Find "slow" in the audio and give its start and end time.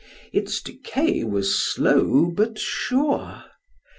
1.63-2.31